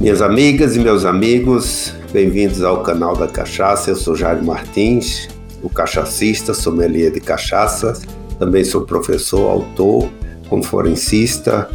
[0.00, 3.90] Minhas amigas e meus amigos, bem-vindos ao canal da Cachaça.
[3.90, 5.28] Eu sou Jairo Martins,
[5.60, 8.00] o cachacista, sommelier de cachaça.
[8.38, 10.08] Também sou professor, autor,
[10.48, 11.68] conferencista,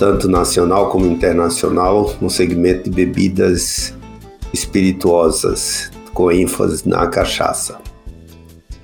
[0.00, 3.94] tanto nacional como internacional, no segmento de bebidas
[4.52, 7.78] espirituosas, com ênfase na cachaça.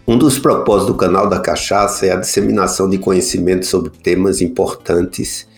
[0.06, 5.49] Um dos propósitos do canal da Cachaça é a disseminação de conhecimento sobre temas importantes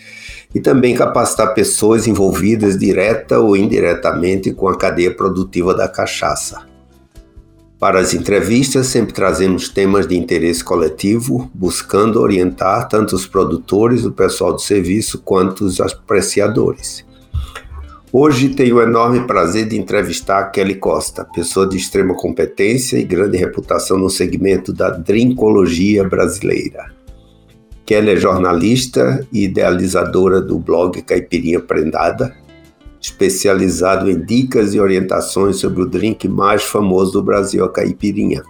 [0.55, 6.71] e também capacitar pessoas envolvidas direta ou indiretamente com a cadeia produtiva da cachaça.
[7.79, 14.13] Para as entrevistas, sempre trazemos temas de interesse coletivo, buscando orientar tanto os produtores, o
[14.13, 17.05] pessoal do serviço, quanto os apreciadores.
[18.13, 23.39] Hoje tenho o enorme prazer de entrevistar Kelly Costa, pessoa de extrema competência e grande
[23.39, 26.93] reputação no segmento da drinkologia brasileira.
[27.85, 32.35] Kelly é jornalista e idealizadora do blog Caipirinha Prendada,
[33.01, 38.43] especializado em dicas e orientações sobre o drink mais famoso do Brasil, a caipirinha.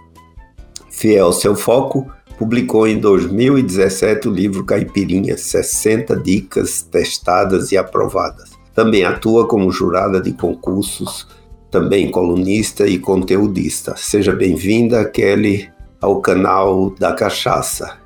[0.91, 8.51] Fiel ao seu foco, publicou em 2017 o livro Caipirinha, 60 dicas testadas e aprovadas.
[8.75, 11.27] Também atua como jurada de concursos,
[11.71, 13.95] também colunista e conteudista.
[13.97, 18.02] Seja bem-vinda, Kelly, ao canal da Cachaça.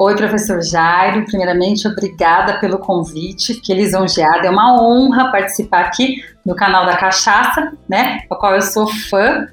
[0.00, 1.24] Oi, professor Jairo.
[1.24, 3.60] Primeiramente, obrigada pelo convite.
[3.60, 4.46] Que lisonjeada.
[4.46, 8.20] É uma honra participar aqui no canal da Cachaça, né?
[8.30, 9.48] O qual eu sou fã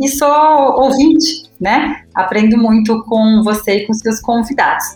[0.00, 0.26] e sou
[0.80, 2.02] ouvinte, né?
[2.14, 4.86] Aprendo muito com você e com seus convidados.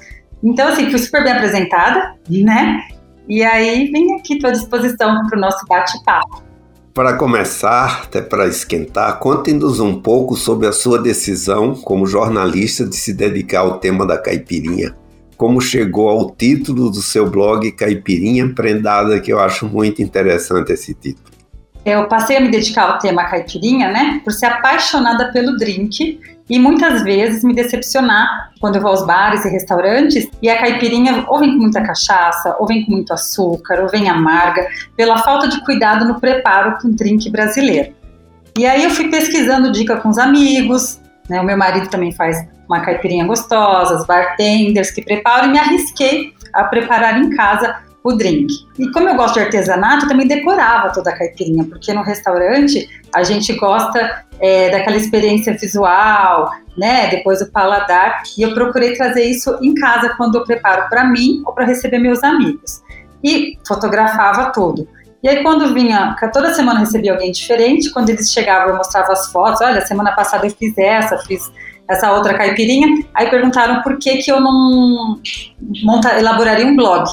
[0.43, 2.81] Então, assim, fui super bem apresentada, né?
[3.29, 6.44] E aí, vim aqui, à disposição para o nosso bate-papo.
[6.95, 12.95] Para começar, até para esquentar, conte-nos um pouco sobre a sua decisão como jornalista de
[12.95, 14.95] se dedicar ao tema da caipirinha.
[15.37, 20.95] Como chegou ao título do seu blog Caipirinha Prendada, que eu acho muito interessante esse
[20.95, 21.31] título.
[21.85, 26.59] Eu passei a me dedicar ao tema caipirinha, né, por ser apaixonada pelo drink e
[26.59, 31.39] muitas vezes me decepcionar quando eu vou aos bares e restaurantes e a caipirinha ou
[31.39, 34.67] vem com muita cachaça, ou vem com muito açúcar, ou vem amarga,
[34.97, 37.95] pela falta de cuidado no preparo com drink brasileiro.
[38.59, 41.41] E aí eu fui pesquisando dica com os amigos, né?
[41.41, 46.33] O meu marido também faz uma caipirinha gostosa, os bartenders que preparam e me arrisquei
[46.53, 48.53] a preparar em casa o drink.
[48.79, 53.23] E como eu gosto de artesanato, também decorava toda a caipirinha, porque no restaurante a
[53.23, 57.09] gente gosta é, daquela experiência visual, né?
[57.09, 58.23] Depois o paladar.
[58.37, 61.99] E eu procurei trazer isso em casa quando eu preparo para mim ou para receber
[61.99, 62.83] meus amigos.
[63.23, 64.87] E fotografava tudo.
[65.23, 69.33] E aí, quando vinha, toda semana recebia alguém diferente, quando eles chegavam, eu mostrava as
[69.33, 69.63] fotos.
[69.63, 71.51] Olha, semana passada eu fiz essa, fiz
[71.89, 73.03] essa outra caipirinha.
[73.15, 75.19] Aí perguntaram por que, que eu não
[75.83, 77.09] monta, elaboraria um blog.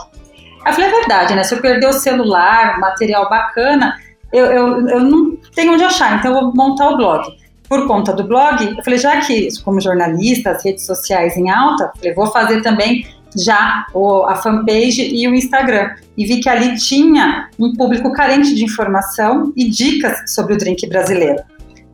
[0.65, 1.43] Eu falei, é verdade, né?
[1.43, 3.97] Se eu perder o celular, material bacana,
[4.31, 7.27] eu, eu, eu não tenho onde achar, então eu vou montar o blog.
[7.67, 11.91] Por conta do blog, eu falei, já que, como jornalista, as redes sociais em alta,
[11.95, 13.05] falei, vou fazer também
[13.35, 13.85] já
[14.27, 15.95] a fanpage e o Instagram.
[16.17, 20.87] E vi que ali tinha um público carente de informação e dicas sobre o drink
[20.87, 21.41] brasileiro.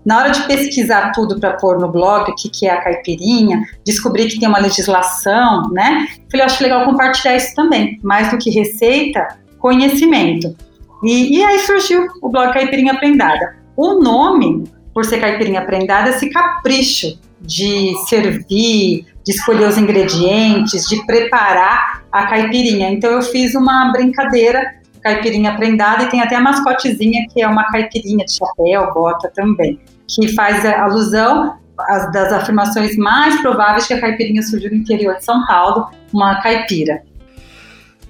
[0.07, 3.61] Na hora de pesquisar tudo para pôr no blog, o que, que é a caipirinha,
[3.85, 6.07] descobri que tem uma legislação, né?
[6.31, 7.99] Falei, acho legal compartilhar isso também.
[8.01, 10.55] Mais do que receita, conhecimento.
[11.03, 13.57] E, e aí surgiu o blog Caipirinha Prendada.
[13.75, 14.63] O nome,
[14.93, 22.05] por ser Caipirinha Prendada, é esse capricho de servir, de escolher os ingredientes, de preparar
[22.09, 22.89] a caipirinha.
[22.91, 27.65] Então eu fiz uma brincadeira caipirinha prendada e tem até a mascotezinha que é uma
[27.71, 34.01] caipirinha de chapéu, bota também, que faz alusão às das afirmações mais prováveis que a
[34.01, 37.03] caipirinha surgiu no interior de São Paulo, uma caipira.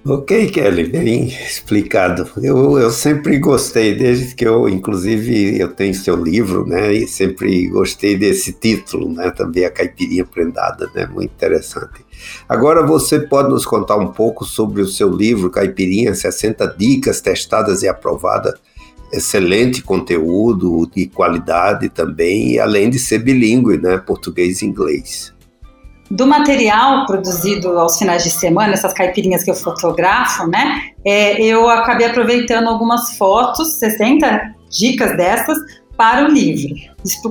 [0.09, 2.29] Ok, Kelly, bem explicado.
[2.41, 7.67] Eu, eu sempre gostei, desde que eu, inclusive, eu tenho seu livro, né, e sempre
[7.67, 12.06] gostei desse título, né, também a caipirinha prendada, né, muito interessante.
[12.47, 17.83] Agora você pode nos contar um pouco sobre o seu livro Caipirinha 60 dicas testadas
[17.83, 18.53] e aprovadas.
[19.11, 25.33] Excelente conteúdo de qualidade também, além de ser bilíngue, né, português e inglês.
[26.09, 30.81] Do material produzido aos finais de semana, essas caipirinhas que eu fotografo, né?
[31.05, 35.57] É, eu acabei aproveitando algumas fotos, 60 dicas dessas,
[35.97, 36.75] para o livro,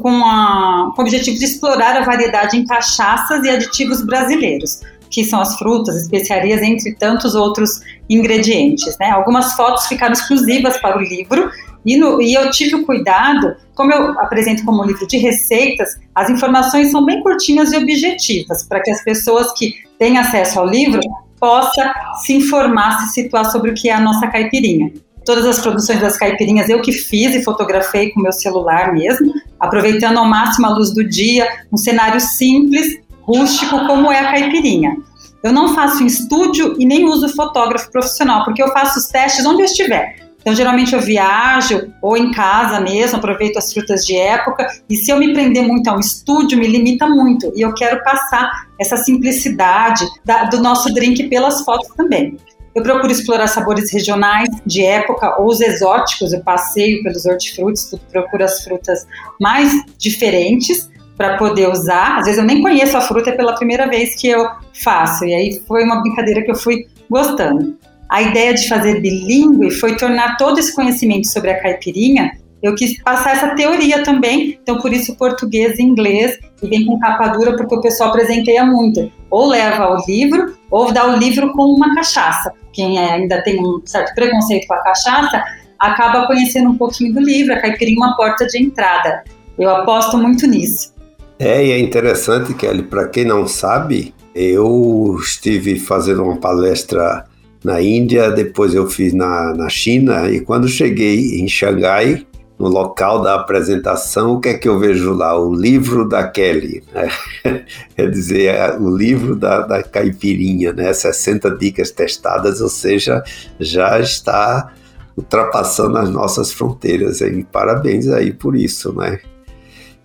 [0.03, 5.25] com, a, com o objetivo de explorar a variedade em cachaças e aditivos brasileiros, que
[5.25, 7.81] são as frutas, especiarias, entre tantos outros
[8.11, 8.99] ingredientes.
[8.99, 9.11] Né?
[9.11, 11.49] Algumas fotos ficaram exclusivas para o livro
[11.87, 16.29] e, no, e, eu tive o cuidado, como eu apresento como livro de receitas, as
[16.29, 21.01] informações são bem curtinhas e objetivas, para que as pessoas que têm acesso ao livro
[21.39, 21.89] possam
[22.25, 24.93] se informar, se situar sobre o que é a nossa caipirinha.
[25.27, 30.19] Todas as produções das caipirinhas eu que fiz e fotografei com meu celular mesmo, aproveitando
[30.19, 34.97] ao máximo a luz do dia, um cenário simples, rústico, como é a caipirinha.
[35.43, 39.45] Eu não faço em estúdio e nem uso fotógrafo profissional, porque eu faço os testes
[39.45, 40.17] onde eu estiver.
[40.41, 44.65] Então, geralmente eu viajo ou em casa mesmo, aproveito as frutas de época.
[44.89, 47.53] E se eu me prender muito a um estúdio, me limita muito.
[47.57, 52.39] E eu quero passar essa simplicidade da, do nosso drink pelas fotos também.
[52.77, 56.35] Eu procuro explorar sabores regionais de época ou os exóticos.
[56.35, 59.07] Eu passeio pelos hortifrutis, procuro as frutas
[59.41, 62.19] mais diferentes para poder usar.
[62.19, 65.25] Às vezes eu nem conheço a fruta, é pela primeira vez que eu faço.
[65.25, 67.79] E aí foi uma brincadeira que eu fui gostando.
[68.11, 72.39] A ideia de fazer bilíngue foi tornar todo esse conhecimento sobre a caipirinha.
[72.67, 76.99] Eu quis passar essa teoria também, então por isso português e inglês, e vem com
[76.99, 79.09] capa dura porque o pessoal presenteia muito.
[79.31, 82.53] Ou leva o livro, ou dá o livro com uma cachaça.
[82.73, 85.45] Quem é, ainda tem um certo preconceito com a cachaça,
[85.79, 89.23] acaba conhecendo um pouquinho do livro, a caipirinha é uma porta de entrada.
[89.57, 90.93] Eu aposto muito nisso.
[91.39, 97.27] É, e é interessante, Kelly, para quem não sabe, eu estive fazendo uma palestra
[97.63, 102.27] na Índia, depois eu fiz na, na China, e quando cheguei em Xangai,
[102.59, 105.39] no local da apresentação, o que é que eu vejo lá?
[105.39, 107.11] O livro da Kelly, né?
[107.95, 110.93] quer dizer, é o livro da, da caipirinha, né?
[110.93, 113.23] 60 dicas testadas, ou seja,
[113.61, 114.73] já está
[115.17, 117.21] ultrapassando as nossas fronteiras.
[117.21, 119.21] E parabéns aí por isso, né?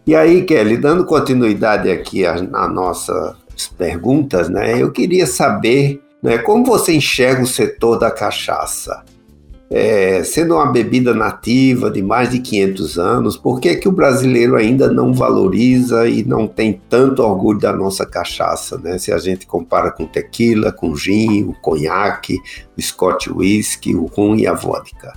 [0.05, 3.35] E aí, Kelly, dando continuidade aqui às nossas
[3.77, 4.81] perguntas, né?
[4.81, 6.37] Eu queria saber né?
[6.37, 9.03] Como você enxerga o setor da cachaça?
[9.73, 14.57] É, sendo uma bebida nativa de mais de 500 anos, por que, que o brasileiro
[14.57, 18.77] ainda não valoriza e não tem tanto orgulho da nossa cachaça?
[18.77, 18.97] Né?
[18.97, 22.37] Se a gente compara com tequila, com gin, o conhaque,
[22.77, 25.13] o scotch whisky, o rum e a vodka.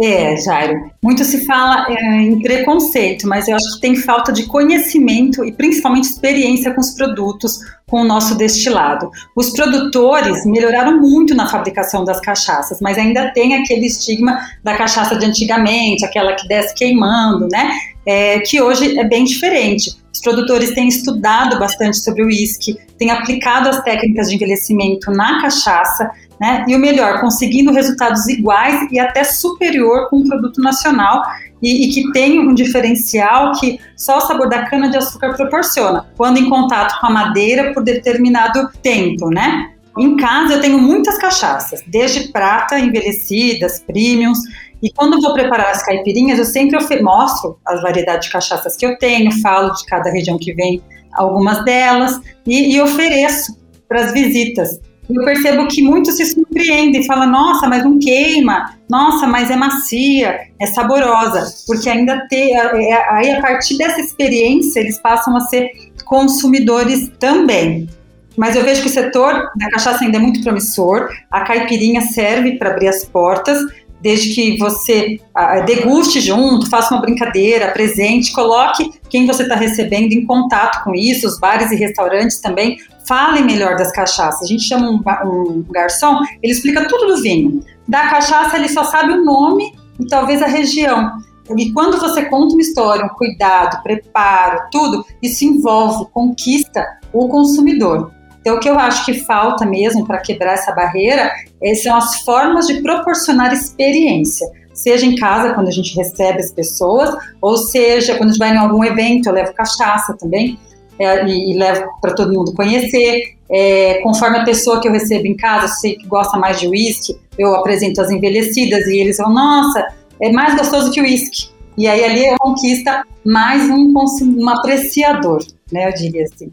[0.00, 0.90] É, Jairo.
[1.02, 5.52] Muito se fala é, em preconceito, mas eu acho que tem falta de conhecimento e
[5.52, 7.58] principalmente experiência com os produtos,
[7.88, 9.10] com o nosso destilado.
[9.34, 15.16] Os produtores melhoraram muito na fabricação das cachaças, mas ainda tem aquele estigma da cachaça
[15.16, 17.72] de antigamente, aquela que desce queimando, né?
[18.06, 19.96] É, que hoje é bem diferente.
[20.12, 25.40] Os produtores têm estudado bastante sobre o uísque, têm aplicado as técnicas de envelhecimento na
[25.40, 26.64] cachaça, né?
[26.68, 31.22] E o melhor, conseguindo resultados iguais e até superior com um produto nacional
[31.60, 36.06] e, e, que tem um diferencial que só o sabor da cana de açúcar proporciona,
[36.16, 39.72] quando em contato com a madeira por determinado tempo, né?
[39.98, 44.38] Em casa eu tenho muitas cachaças, desde prata, envelhecidas, premiums,
[44.80, 48.96] e quando vou preparar as caipirinhas, eu sempre mostro as variedades de cachaças que eu
[48.96, 50.80] tenho, falo de cada região que vem
[51.12, 53.58] algumas delas e, e ofereço
[53.88, 54.78] para as visitas
[55.10, 60.38] eu percebo que muitos se surpreendem, falam, nossa, mas não queima, nossa, mas é macia,
[60.60, 65.40] é saborosa, porque ainda tem, é, é, aí a partir dessa experiência eles passam a
[65.40, 65.70] ser
[66.04, 67.88] consumidores também.
[68.36, 72.56] Mas eu vejo que o setor da cachaça ainda é muito promissor, a caipirinha serve
[72.56, 73.58] para abrir as portas,
[74.00, 80.12] desde que você ah, deguste junto, faça uma brincadeira, apresente, coloque quem você está recebendo
[80.12, 84.42] em contato com isso, os bares e restaurantes também falem melhor das cachaças.
[84.42, 87.62] A gente chama um, um garçom, ele explica tudo do vinho.
[87.86, 91.18] Da cachaça ele só sabe o nome e talvez a região.
[91.56, 98.12] E quando você conta uma história, um cuidado, preparo, tudo, isso envolve, conquista o consumidor.
[98.40, 101.30] Então, o que eu acho que falta mesmo para quebrar essa barreira
[101.62, 104.48] é, são as formas de proporcionar experiência.
[104.72, 107.10] Seja em casa, quando a gente recebe as pessoas,
[107.42, 110.58] ou seja, quando a gente vai em algum evento, eu levo cachaça também,
[110.98, 113.34] é, e, e, levo para todo mundo conhecer.
[113.50, 117.18] É, conforme a pessoa que eu recebo em casa, sei que gosta mais de uísque,
[117.38, 119.86] eu apresento as envelhecidas e eles falam, nossa,
[120.20, 121.48] é mais gostoso que uísque.
[121.76, 123.92] E aí ali conquista mais um,
[124.36, 126.50] um apreciador, né, eu diria assim.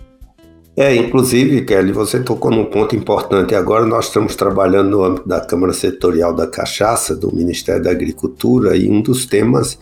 [0.77, 3.55] É, inclusive, Kelly, você tocou num ponto importante.
[3.55, 8.75] Agora nós estamos trabalhando no âmbito da Câmara Setorial da Cachaça, do Ministério da Agricultura,
[8.75, 9.79] e um dos temas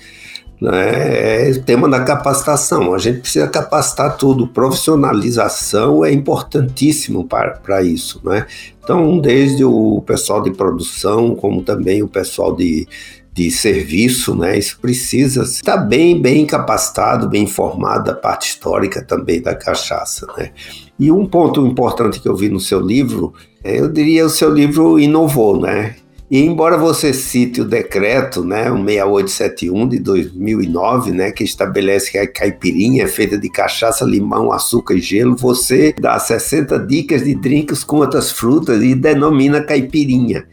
[0.61, 2.93] né, é o tema da capacitação.
[2.93, 4.47] A gente precisa capacitar tudo.
[4.47, 8.21] Profissionalização é importantíssimo para isso.
[8.23, 8.45] Né?
[8.83, 12.87] Então, desde o pessoal de produção, como também o pessoal de,
[13.33, 14.57] de serviço, né?
[14.57, 20.51] Isso precisa estar bem, bem capacitado, bem informado da parte histórica também da cachaça, né?
[20.99, 24.53] E um ponto importante que eu vi no seu livro, é, eu diria o seu
[24.53, 25.95] livro inovou, né?
[26.29, 32.17] E embora você cite o decreto, né, o 6871 de 2009, né, que estabelece que
[32.17, 37.35] a caipirinha é feita de cachaça, limão, açúcar e gelo, você dá 60 dicas de
[37.35, 40.47] drinks com outras frutas e denomina caipirinha.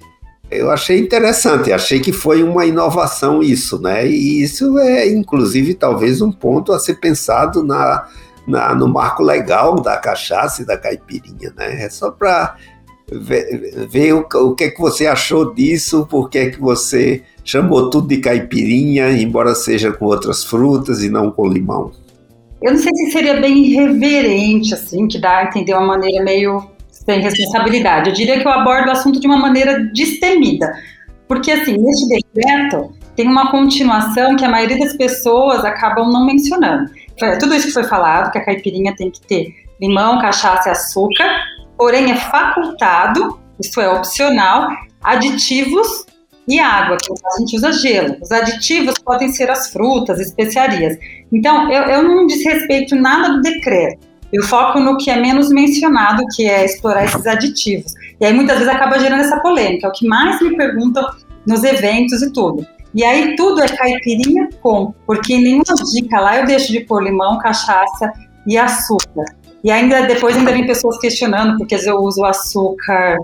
[0.50, 4.06] Eu achei interessante, achei que foi uma inovação isso, né?
[4.06, 8.08] E isso é, inclusive, talvez um ponto a ser pensado na,
[8.46, 11.84] na no marco legal da cachaça e da caipirinha, né?
[11.84, 12.56] É só para
[13.10, 17.22] ver, ver o, o, que é que você achou disso, por que é que você
[17.44, 21.92] chamou tudo de caipirinha, embora seja com outras frutas e não com limão.
[22.62, 26.69] Eu não sei se seria bem irreverente, assim, que dá a entender uma maneira meio
[27.04, 28.10] sem responsabilidade.
[28.10, 30.72] Eu diria que eu abordo o assunto de uma maneira destemida.
[31.26, 36.90] Porque, assim, neste decreto tem uma continuação que a maioria das pessoas acabam não mencionando.
[37.38, 41.28] Tudo isso que foi falado, que a caipirinha tem que ter limão, cachaça e açúcar,
[41.76, 44.68] porém é facultado, isso é opcional,
[45.02, 46.06] aditivos
[46.48, 48.16] e água, que a gente usa gelo.
[48.20, 50.96] Os aditivos podem ser as frutas, especiarias.
[51.32, 54.09] Então, eu, eu não desrespeito nada do decreto.
[54.32, 57.94] Eu foco no que é menos mencionado, que é explorar esses aditivos.
[58.20, 61.04] E aí muitas vezes acaba gerando essa polêmica, é o que mais me perguntam
[61.46, 62.66] nos eventos e tudo.
[62.94, 67.38] E aí tudo é caipirinha com, porque nenhuma dica lá eu deixo de pôr limão,
[67.38, 68.12] cachaça
[68.46, 69.24] e açúcar.
[69.62, 73.16] E ainda depois ainda vem pessoas questionando, porque eu uso açúcar,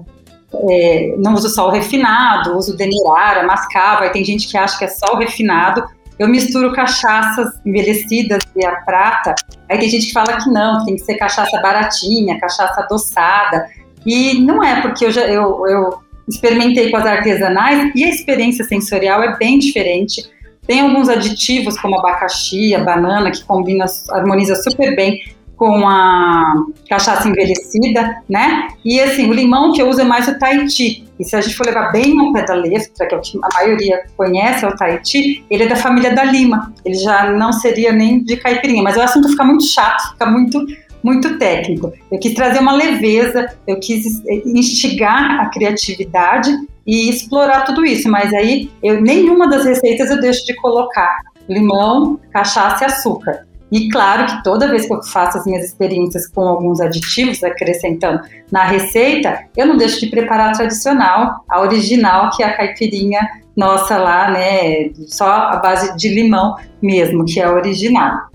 [0.70, 4.84] é, não uso só o refinado, uso demerara, mascava, e tem gente que acha que
[4.84, 5.84] é só o refinado,
[6.18, 9.34] eu misturo cachaças envelhecidas e a prata.
[9.68, 13.66] Aí tem gente que fala que não, tem que ser cachaça baratinha, cachaça adoçada.
[14.04, 18.64] E não é, porque eu, já, eu, eu experimentei com as artesanais e a experiência
[18.64, 20.24] sensorial é bem diferente.
[20.66, 25.20] Tem alguns aditivos, como abacaxi, a banana, que combina, harmoniza super bem
[25.56, 26.54] com a
[26.88, 28.68] cachaça envelhecida, né?
[28.84, 31.05] E assim, o limão que eu uso é mais o Tahiti.
[31.18, 33.38] E se a gente for levar bem ao pé da letra, que é o que
[33.42, 36.72] a maioria conhece, é o Tahiti, ele é da família da lima.
[36.84, 40.64] Ele já não seria nem de caipirinha, mas o assunto fica muito chato, fica muito
[41.02, 41.92] muito técnico.
[42.10, 46.50] Eu quis trazer uma leveza, eu quis instigar a criatividade
[46.84, 52.18] e explorar tudo isso, mas aí eu, nenhuma das receitas eu deixo de colocar limão,
[52.32, 53.45] cachaça e açúcar.
[53.70, 58.20] E claro que toda vez que eu faço as minhas experiências com alguns aditivos, acrescentando
[58.50, 63.20] na receita, eu não deixo de preparar a tradicional, a original, que é a caipirinha
[63.56, 64.90] nossa lá, né?
[65.08, 68.28] Só a base de limão mesmo, que é a original.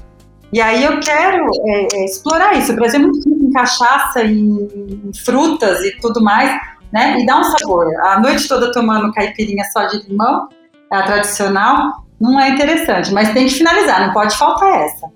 [0.52, 2.74] E aí eu quero é, é, explorar isso.
[2.74, 6.52] O Brasil é muito rico em cachaça, em, frutas e tudo mais,
[6.92, 7.20] né?
[7.20, 7.88] E dá um sabor.
[8.02, 10.50] A noite toda tomando caipirinha só de limão,
[10.92, 15.10] a tradicional, não é interessante, mas tem que finalizar, não pode faltar essa.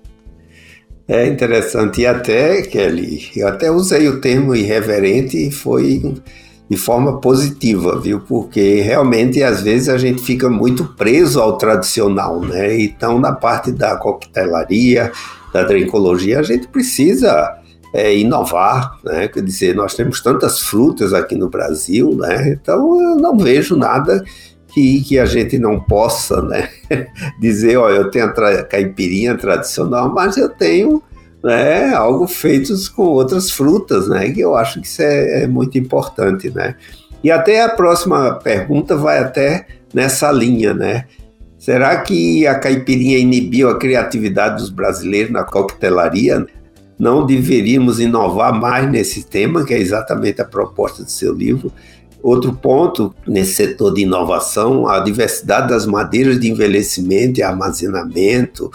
[1.08, 6.14] É interessante, e até, Kelly, eu até usei o termo irreverente e foi
[6.68, 8.20] de forma positiva, viu?
[8.20, 12.80] Porque realmente às vezes a gente fica muito preso ao tradicional, né?
[12.80, 15.12] Então, na parte da coquetelaria,
[15.52, 17.56] da drinkologia, a gente precisa
[17.94, 19.28] é, inovar, né?
[19.28, 22.58] Quer dizer, nós temos tantas frutas aqui no Brasil, né?
[22.60, 24.24] Então, eu não vejo nada
[24.76, 26.68] que, que a gente não possa né,
[27.40, 31.02] dizer, ó, eu tenho a tra caipirinha tradicional, mas eu tenho
[31.42, 34.30] né, algo feito com outras frutas, né?
[34.30, 36.74] Que eu acho que isso é, é muito importante, né?
[37.24, 41.06] E até a próxima pergunta vai até nessa linha, né?
[41.58, 46.44] Será que a caipirinha inibiu a criatividade dos brasileiros na coquetelaria?
[46.98, 51.72] Não deveríamos inovar mais nesse tema, que é exatamente a proposta do seu livro.
[52.26, 58.68] Outro ponto nesse setor de inovação, a diversidade das madeiras de envelhecimento e armazenamento,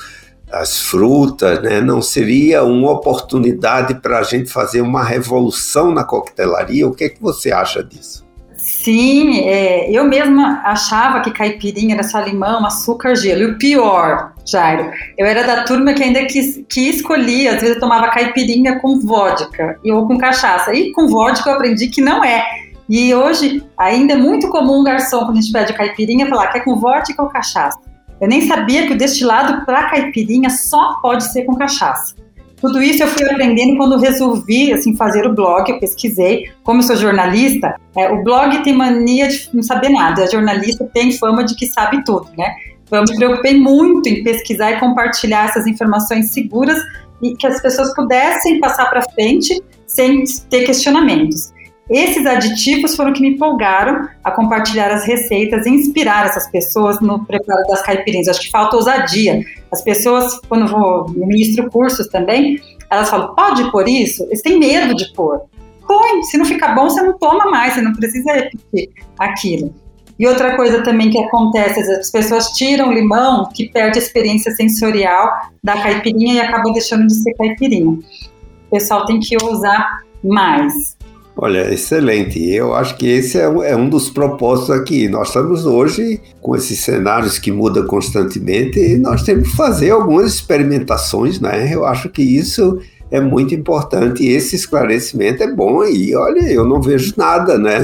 [0.49, 1.81] as frutas, né?
[1.81, 6.87] não seria uma oportunidade para a gente fazer uma revolução na coquetelaria?
[6.87, 8.25] O que, é que você acha disso?
[8.55, 13.41] Sim, é, eu mesma achava que caipirinha era só limão, açúcar, gelo.
[13.41, 17.75] E o pior, Jairo, eu era da turma que ainda que, que escolhia, às vezes
[17.75, 20.73] eu tomava caipirinha com vodka ou com cachaça.
[20.73, 22.70] E com vodka eu aprendi que não é.
[22.91, 26.59] E hoje ainda é muito comum um garçom, quando a gente pede caipirinha, falar quer
[26.59, 27.79] com vodka ou cachaça.
[28.19, 32.13] Eu nem sabia que o destilado para caipirinha só pode ser com cachaça.
[32.59, 36.51] Tudo isso eu fui aprendendo quando resolvi assim fazer o blog, eu pesquisei.
[36.63, 40.25] Como eu sou jornalista, é, o blog tem mania de não saber nada.
[40.25, 42.53] A jornalista tem fama de que sabe tudo, né?
[42.83, 46.77] Então eu me preocupei muito em pesquisar e compartilhar essas informações seguras
[47.21, 51.53] e que as pessoas pudessem passar para frente sem ter questionamentos.
[51.91, 57.25] Esses aditivos foram que me empolgaram a compartilhar as receitas e inspirar essas pessoas no
[57.25, 58.29] preparo das caipirinhas.
[58.29, 59.43] Acho que falta ousadia.
[59.69, 64.23] As pessoas, quando vou ministro cursos também, elas falam: pode pôr isso?
[64.23, 65.41] Eles têm medo de pôr.
[65.85, 69.75] Põe, se não ficar bom, você não toma mais, você não precisa repetir aquilo.
[70.17, 75.29] E outra coisa também que acontece, as pessoas tiram limão, que perde a experiência sensorial
[75.61, 77.91] da caipirinha e acabam deixando de ser caipirinha.
[77.91, 80.95] O pessoal tem que usar mais.
[81.35, 82.39] Olha, excelente.
[82.53, 85.07] Eu acho que esse é um, é um, dos propósitos aqui.
[85.07, 90.33] Nós estamos hoje com esses cenários que mudam constantemente e nós temos que fazer algumas
[90.33, 91.73] experimentações, né?
[91.73, 96.65] Eu acho que isso é muito importante e esse esclarecimento é bom e olha, eu
[96.65, 97.81] não vejo nada, né?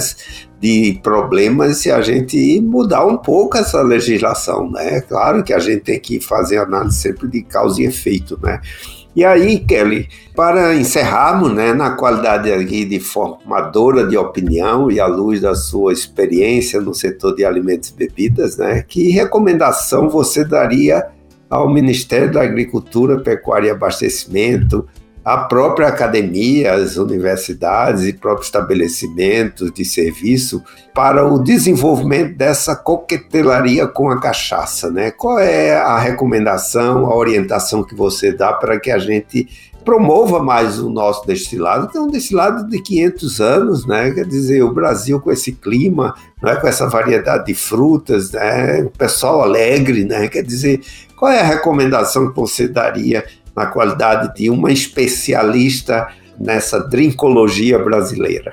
[0.60, 5.02] de problemas se a gente mudar um pouco essa legislação, né?
[5.02, 8.60] Claro que a gente tem que fazer análise sempre de causa e efeito, né?
[9.18, 15.08] E aí, Kelly, para encerrarmos, né, na qualidade aqui de formadora de opinião e à
[15.08, 21.04] luz da sua experiência no setor de alimentos e bebidas, né, que recomendação você daria
[21.50, 24.88] ao Ministério da Agricultura, Pecuária e Abastecimento,
[25.28, 33.86] a própria academia, as universidades e próprios estabelecimentos de serviço para o desenvolvimento dessa coquetelaria
[33.88, 35.12] com a cachaça, né?
[35.12, 39.50] Qual é a recomendação, a orientação que você dá para que a gente
[39.84, 44.12] promova mais o nosso destilado, que é um destilado de 500 anos, né?
[44.12, 46.56] Quer dizer, o Brasil com esse clima, né?
[46.56, 48.88] com essa variedade de frutas, né?
[48.98, 50.30] Pessoal alegre, né?
[50.30, 50.80] Quer dizer,
[51.18, 53.26] qual é a recomendação que você daria
[53.58, 56.08] na qualidade de uma especialista
[56.40, 58.52] nessa drinkologia brasileira.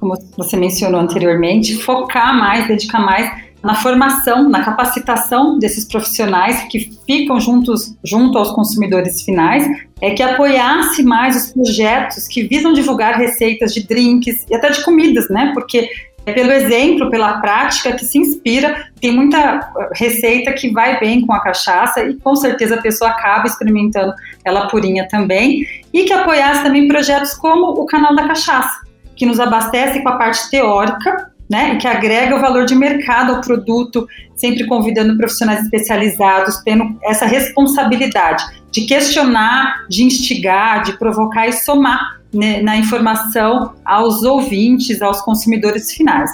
[0.00, 3.30] Como você mencionou anteriormente, focar mais, dedicar mais
[3.62, 9.64] na formação, na capacitação desses profissionais que ficam juntos junto aos consumidores finais,
[10.00, 14.84] é que apoiasse mais os projetos que visam divulgar receitas de drinks e até de
[14.84, 15.52] comidas, né?
[15.54, 15.88] Porque
[16.24, 18.88] pelo exemplo, pela prática que se inspira.
[19.00, 23.46] Tem muita receita que vai bem com a cachaça e com certeza a pessoa acaba
[23.46, 24.12] experimentando
[24.44, 25.66] ela purinha também.
[25.92, 28.80] E que apoiasse também projetos como o Canal da Cachaça,
[29.16, 33.40] que nos abastece com a parte teórica, né, que agrega o valor de mercado ao
[33.40, 41.52] produto, sempre convidando profissionais especializados, tendo essa responsabilidade de questionar, de instigar, de provocar e
[41.52, 46.30] somar né, na informação aos ouvintes, aos consumidores finais.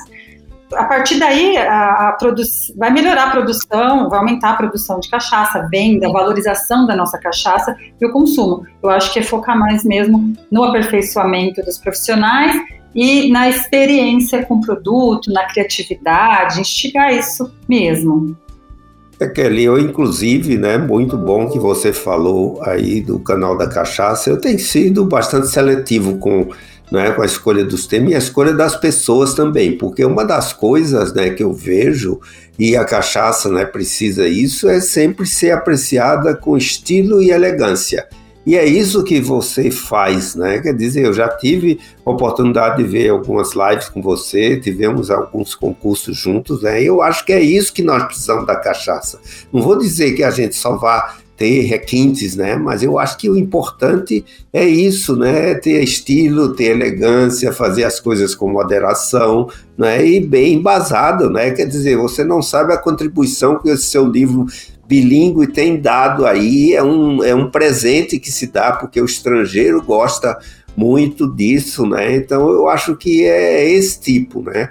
[0.74, 2.18] A partir daí, a, a
[2.76, 7.18] vai melhorar a produção, vai aumentar a produção de cachaça, venda, a valorização da nossa
[7.18, 8.66] cachaça e o consumo.
[8.82, 12.54] Eu acho que é focar mais mesmo no aperfeiçoamento dos profissionais
[12.94, 18.36] e na experiência com o produto, na criatividade, instigar isso mesmo.
[19.20, 24.30] É, Kelly, eu inclusive, né, muito bom que você falou aí do canal da cachaça.
[24.30, 26.48] Eu tenho sido bastante seletivo com,
[26.92, 30.52] né, com a escolha dos temas e a escolha das pessoas também, porque uma das
[30.52, 32.20] coisas, né, que eu vejo
[32.56, 38.06] e a cachaça, né, precisa isso é sempre ser apreciada com estilo e elegância.
[38.48, 40.58] E é isso que você faz, né?
[40.60, 46.16] Quer dizer, eu já tive oportunidade de ver algumas lives com você, tivemos alguns concursos
[46.16, 46.82] juntos, né?
[46.82, 49.20] Eu acho que é isso que nós precisamos da cachaça.
[49.52, 52.56] Não vou dizer que a gente só vá ter requintes, né?
[52.56, 55.52] Mas eu acho que o importante é isso, né?
[55.52, 60.02] Ter estilo, ter elegância, fazer as coisas com moderação, né?
[60.06, 61.50] E bem embasado, né?
[61.50, 64.46] Quer dizer, você não sabe a contribuição que esse seu livro
[64.88, 69.82] bilíngue tem dado aí, é um, é um presente que se dá, porque o estrangeiro
[69.82, 70.38] gosta
[70.74, 72.16] muito disso, né?
[72.16, 74.70] Então eu acho que é esse tipo, né?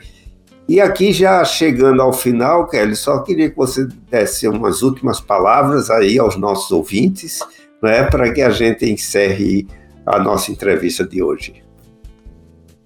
[0.67, 5.89] E aqui já chegando ao final, Kelly, só queria que você desse umas últimas palavras
[5.89, 7.39] aí aos nossos ouvintes,
[7.82, 9.67] né, para que a gente encerre
[10.06, 11.63] a nossa entrevista de hoje.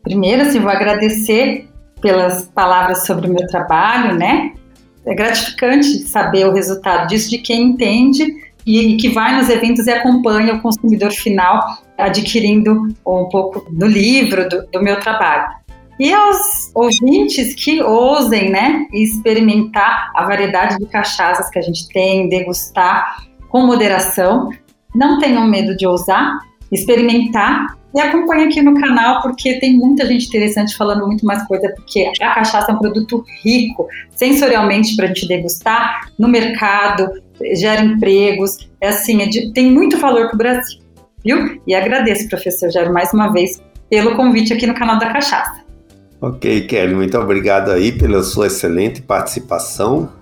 [0.03, 1.69] Primeiro, assim, vou agradecer
[2.01, 4.53] pelas palavras sobre o meu trabalho, né?
[5.05, 8.25] É gratificante saber o resultado disso de quem entende
[8.65, 14.47] e, que vai nos eventos e acompanha o consumidor final adquirindo um pouco do livro,
[14.47, 15.61] do, do meu trabalho.
[15.99, 22.27] E aos ouvintes que ousem né, experimentar a variedade de cachaças que a gente tem,
[22.27, 24.49] degustar com moderação,
[24.95, 26.39] não tenham medo de ousar,
[26.71, 31.73] experimentar e acompanhe aqui no canal, porque tem muita gente interessante falando muito mais coisa,
[31.75, 37.11] porque a cachaça é um produto rico, sensorialmente para a gente degustar, no mercado,
[37.55, 40.79] gera empregos, é assim, é de, tem muito valor para o Brasil,
[41.23, 41.61] viu?
[41.67, 45.61] E agradeço, professor Jairo, mais uma vez, pelo convite aqui no canal da Cachaça.
[46.21, 50.20] Ok, Kelly, muito obrigado aí pela sua excelente participação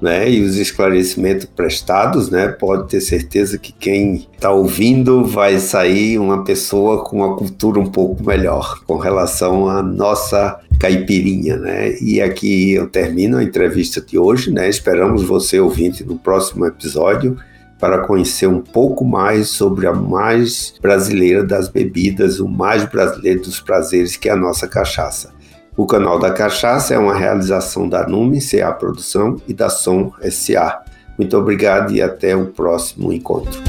[0.00, 6.18] né, e os esclarecimentos prestados, né, pode ter certeza que quem está ouvindo vai sair
[6.18, 11.96] uma pessoa com uma cultura um pouco melhor com relação à nossa caipirinha, né?
[12.00, 14.68] E aqui eu termino a entrevista de hoje, né?
[14.68, 17.36] Esperamos você ouvinte no próximo episódio
[17.78, 23.60] para conhecer um pouco mais sobre a mais brasileira das bebidas, o mais brasileiro dos
[23.60, 25.32] prazeres que é a nossa cachaça.
[25.78, 30.82] O Canal da Cachaça é uma realização da Nume CA Produção e da Som SA.
[31.16, 33.62] Muito obrigado e até o próximo encontro.